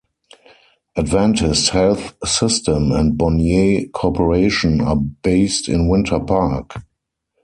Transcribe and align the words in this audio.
Adventist 0.97 1.69
Health 1.69 2.15
System 2.25 2.91
and 2.91 3.15
Bonnier 3.19 3.87
Corporation 3.89 4.81
are 4.81 4.95
based 4.95 5.69
in 5.69 5.89
Winter 5.89 6.19
Park. 6.19 6.81